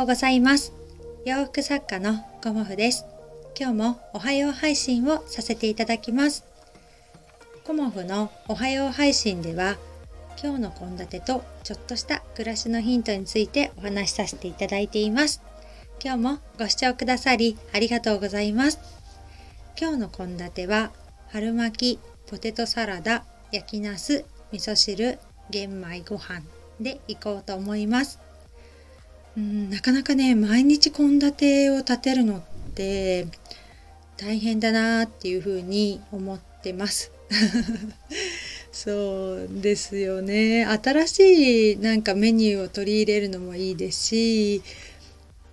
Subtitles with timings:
[0.00, 0.72] ようございます。
[1.26, 3.04] 洋服作家のコモフです。
[3.54, 6.42] 今日もおはよう配信をさせていただきます。
[7.66, 9.76] コモフのおはよう配信では
[10.42, 15.42] 今日の献立とちょっとした暮らしのヒントについてお話しさせていただいています。
[16.02, 18.78] 今日もご視聴くださりありがとうございます。
[19.78, 20.92] 今日の献立は
[21.28, 25.18] 春巻きポテトサラダ焼きナス味噌汁
[25.50, 26.40] 玄米ご飯
[26.80, 28.29] でいこうと思います。
[29.36, 32.42] うんなかなかね毎日献立を立てるのっ
[32.74, 33.26] て
[34.16, 37.12] 大変だなっていうふうに思ってます。
[38.72, 40.64] そうですよね。
[40.64, 44.62] 新しいなんかメニューを取り入れるのもいいですし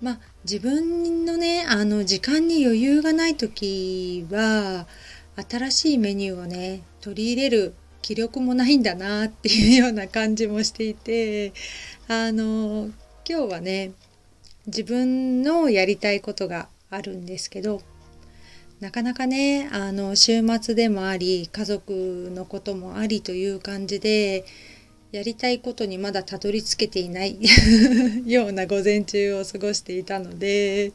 [0.00, 4.86] まあ自分のねあの時間に余裕がない時は
[5.48, 11.52] 新しいメニューをね取り入れる気力もないんだなっていうような感じもしていて
[12.06, 12.90] あの
[13.26, 13.92] 今日はね
[14.66, 17.80] 自分のやりたいことがあるんですけど
[18.80, 24.44] なかなかねあの週末でもあり家族のこともありという感じで
[25.12, 27.38] やりたいことにまだたどり着けていない
[28.26, 30.92] ような午前中を過ごしていたので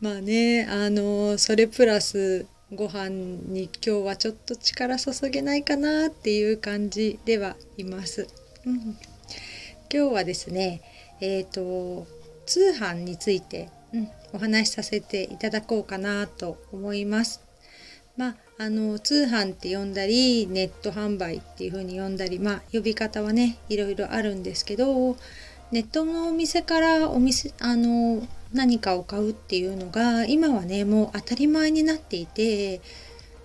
[0.00, 8.26] まあねあのそれプラスご飯に今日はちょっと力注げないかなっていう感じではいます。
[8.66, 8.96] うん、今
[9.90, 10.80] 日はですね
[11.24, 12.06] えっ、ー、と
[12.46, 17.40] 通販について、うん、お話しさせていただこうかなと思います。
[18.16, 25.16] まあ、あの通販って呼んだりネット販売っていう風に呼んだり、まあ、呼び方はねいろいろあるんですけど
[25.72, 32.80] ネットのお店からお店あの何かを買うっていうのが今はねもう当たり前になっていて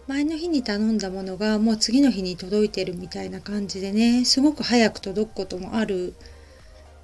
[0.07, 6.13] 前の日に頼んだものがもう次の日に届いてるみたいな感じでねすごく早く届くこともある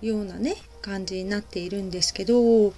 [0.01, 2.73] ようなね感じになっているんですけど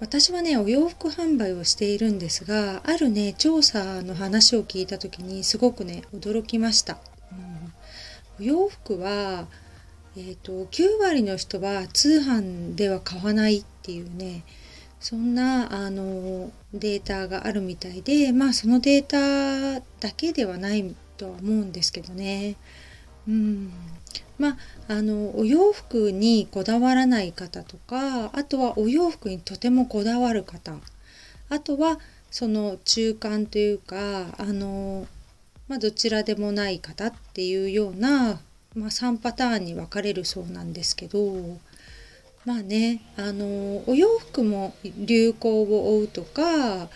[0.00, 6.98] 私はねお洋服販売をしているんですがあるね調査の話を聞いた時にすごくね驚きました。
[8.38, 9.46] うん、お洋服は
[10.20, 14.42] えーと、9割の人は通販では買わないっていうね
[14.98, 22.56] そんなあのデータがあるみたいでまあそのデータだけではないとは思うんですけどね。
[23.28, 23.70] うん。
[24.38, 24.56] まあ、
[24.88, 30.74] あのお洋服にこだわらない方とかあとはお洋服にとてもこだわる方。
[31.50, 31.98] あとは
[32.30, 35.06] その中間というかあの、
[35.66, 38.40] まあ、どちらでもない方っていうような
[38.74, 41.58] まあ、3パターンに分かれるそうなんですけど
[42.44, 46.88] まあねあのお洋服も流行を追うとか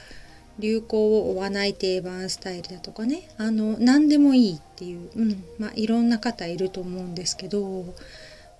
[0.58, 3.28] 流行を追わない定番スタイルだとかね。
[3.38, 5.44] あの何でもいいっていう、うん。
[5.58, 7.84] まあ、いろんな方いると思うんですけど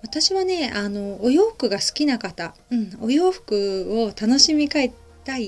[0.03, 4.91] 私はねあのお洋服が好きな方、うん、お洋服を楽しみたい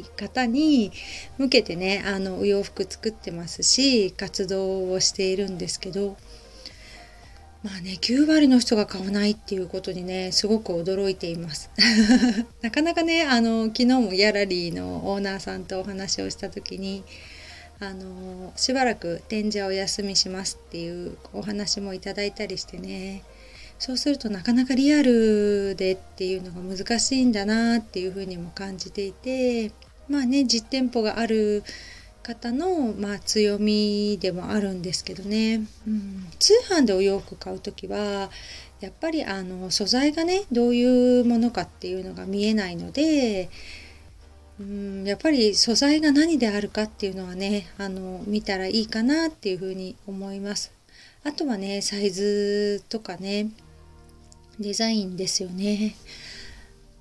[0.04, 0.92] 方に
[1.38, 6.16] 向けてねあのお洋服作ってますし活動をしているんですけど
[7.66, 11.72] まあね9割の人が買わないっていうことにねすごく驚いています。
[12.62, 17.04] なかなかねあの昨日もギャラリーのオーナーさんとお話をした時に
[17.80, 23.24] あのしばらく展示はお休みしますっていうお話もいただいたりしてね。
[23.80, 29.72] そうするとなかなかリアルでっていうのが難しいんだなっていうふうにも感じていて
[30.08, 31.64] まあね実店舗がある
[32.26, 38.32] 方の、まあ、強みでもあるんですけどね、うん、通販でお洋服買う時は
[38.82, 43.50] やっぱりあの素材がねどういうものかっていうのが見えないので、
[44.60, 50.74] うん、やっぱり素材が何であるかっていうのはねあの見たらいいかなっていうふうに思います。
[51.24, 53.50] あとはねサイズとかね
[54.60, 55.96] デザインですよね。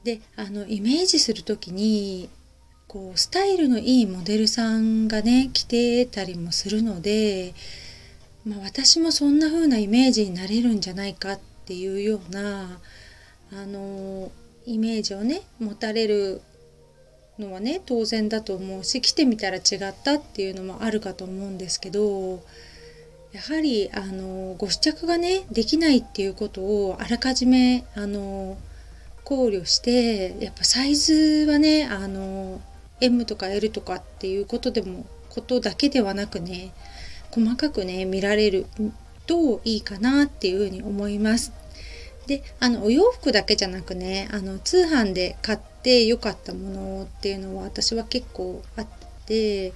[0.04, 2.28] であのイメージする時に
[2.88, 7.54] こうスタイルのいいモデルさんがね着てたりもするので、
[8.46, 12.78] まあ、私もそんな風なイメージになれるんじゃないかっていうような
[13.52, 14.30] あの
[14.66, 16.40] イメージをね持たれる
[17.38, 22.42] のはね当然だと思うし着てみたら違ったっていうのもあるかと思うんですけど
[23.32, 28.56] やはりあのご試着がねできないっていうことをあらかじめあの
[29.24, 32.43] 考慮してやっぱサイズはねあの
[33.00, 36.72] M とか L とかっていうことでもことだけではなくね
[37.30, 38.66] 細かくね見られる
[39.26, 41.52] といいかなっていうふうに思います。
[42.26, 48.86] であのお洋服だけじゃなくねあの通販で買って良かったものっていうのは私は結構あっ
[49.26, 49.72] て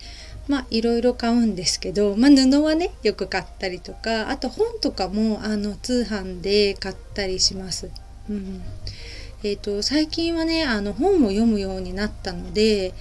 [0.46, 7.90] まあいろいろ買うんですけど、まあ、布はねよく買ったりとかあと本とかもあの通販で買ったりします。
[8.30, 8.62] うん、
[9.44, 12.92] えーと、最近はねあの本を読むようになったので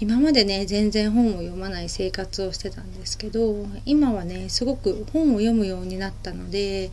[0.00, 6.90] 今までね全然本を読まない生活をしてたんですけど今はねすごく本を読むようになったので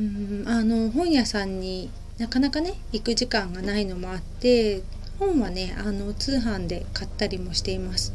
[0.00, 4.82] うんあの本屋さんになかなかね行く時間がないのもあって
[5.18, 8.12] 本はねあの通販で買ったりもしています。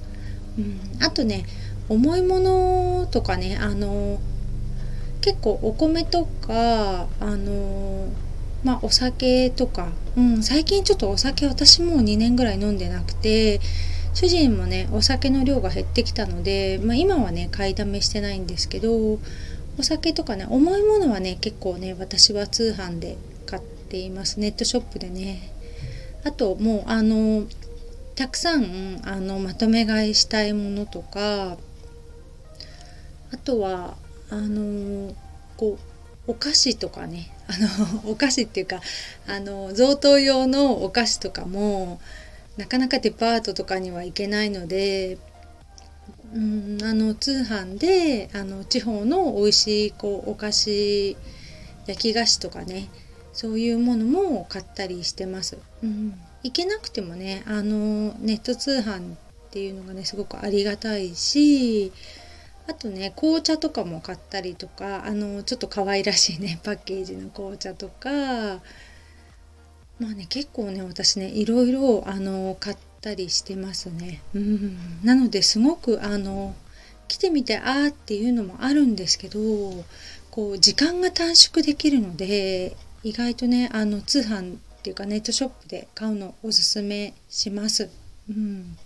[0.59, 1.45] うん、あとね
[1.87, 4.19] 重いものとかねあの
[5.21, 8.09] 結構お米とかあの
[8.63, 13.59] まあお酒とか、うん、最近ちょっとお酒私もう2年ぐらい飲んでなくて
[14.13, 19.19] 主人もねお酒の量が減ってきたので、まあ、今はね買いだめしてないんですけど
[19.77, 24.39] お酒とかね重いものはね結構ね私は通販で買っています。
[24.39, 25.51] ネットショップでね。
[26.23, 27.45] あともうあの
[28.15, 31.57] たくさんあのまとめ買いしたいものとか
[33.31, 33.95] あとは
[34.29, 35.15] あの
[35.57, 35.79] こ
[36.27, 37.30] うお菓子とかね。
[37.51, 38.79] あのお菓子っていうか
[39.27, 41.99] あの贈答用のお菓子とかも
[42.57, 45.17] なかなかデパートとかには行けないので
[46.33, 51.17] うんあの通販であの地方の美味しいこうお菓子
[51.87, 52.89] 焼き菓子とかね
[53.33, 55.57] そういうものも買ったりしてます。
[55.83, 56.13] うん、
[56.43, 59.17] 行けなくてもねあのネット通販っ
[59.51, 61.91] ていうのがねすごくありがたいし
[62.71, 68.09] あとね紅茶とかも買ったりとかあのちょっと可愛らしいね パッケージの紅茶とか
[69.99, 74.21] まあね結構ね私ねいろいろあの買ったりしてますね。
[74.33, 76.55] うんなのですごくあの
[77.09, 79.39] 来てみてあーっていうのもあるんですけど
[80.29, 87.89] こう時間が短縮できるので意外とねあの通販っていうかネットショップで買うのおすすめします。
[88.29, 88.77] うん、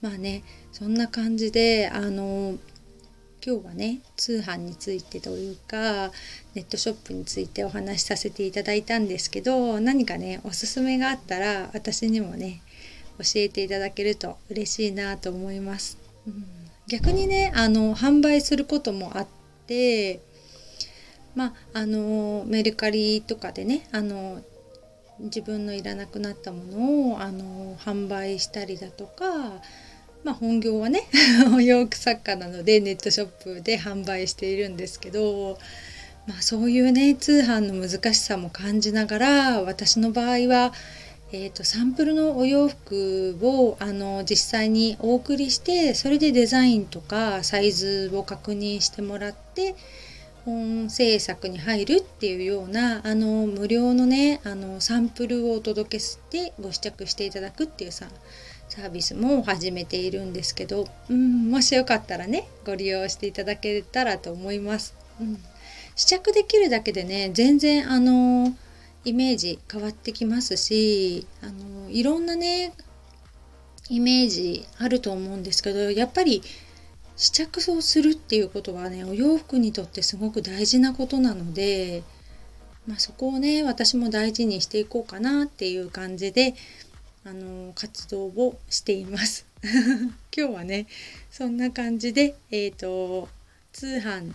[0.00, 0.42] まあね
[0.72, 2.58] そんな感じであの
[3.44, 6.10] 今日はね通販についてというか
[6.54, 12.62] ネットショップについてお話しさせていただいたんですけど何かねおすすめがあったら私にもね
[13.18, 15.98] 教えていただけると嬉しいなと思います。
[16.26, 16.44] うん、
[16.86, 19.26] 逆にねあの販売することもあっ
[19.66, 20.20] て
[21.34, 24.42] まああのメルカリとかでねあの
[25.20, 29.24] 自分のいらなくなったものをあの販売したりだとか
[30.24, 31.02] まあ、本業はね
[31.54, 35.58] お 洋服作家なのでネットショップで販売しているんですけど、
[36.26, 40.72] まあ、そういうね通販の難しさも感じながら私の場合は、
[41.32, 49.74] えーと、サンプルのお洋服をあの実際にお送りしてそれでデザインとかサイズを確認してもらって
[50.44, 58.06] 本制作に入るっていうようなあの無料のねあのサンプルをお届けしてご試着していただくっていうさ
[58.68, 64.94] サービスも始めているんですけど、うん、もしよかったらねご利用していただけたらと思います。
[65.20, 65.38] うん、
[65.96, 68.54] 試着できるだけでね全然あの
[69.04, 72.72] イメージ変わってきますしあのいろんなね
[73.88, 76.42] イメージあると思うんですけどやっぱり
[77.16, 82.02] 試着をするっていうことはねお洋服にとってすごく大事なことなので、
[82.86, 86.54] まあ、そこをね私も大事にしていこうかなっていう感じで
[87.28, 89.44] あの活動をしています。
[90.34, 90.86] 今日はね
[91.30, 93.28] そんな感じで、えーと、
[93.70, 94.32] 通販、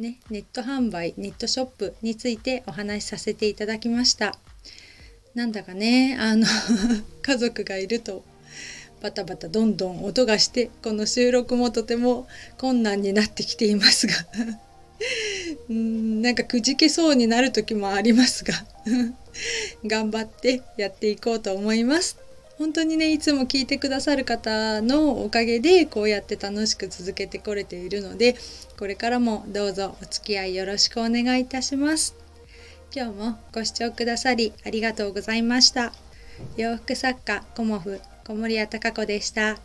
[0.00, 4.36] ね、ネット販売ネットショップについてお話しさせていただきました。
[5.36, 6.44] なんだかねあの
[7.22, 8.24] 家族がいると
[9.00, 12.26] バタバタどんどん音がしてこの収録もとても
[12.56, 14.14] 困難になってきていますが
[15.70, 18.54] うんなんかくじけそうになる時もありますが
[19.86, 22.18] 頑張ってやっていこうと思います。
[22.58, 28.34] 本当にねいつも聞いてくださる方のおかげでこうやって楽しく続けてこれているので
[28.76, 32.14] これからもどうぞお付き合いよろしくお願いいたします。
[32.94, 35.92] 今日もご視聴くださりありがとうございました。
[36.56, 39.58] 洋服作家コモフ小森屋隆子でした。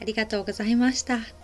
[0.00, 1.43] ありがとうございました。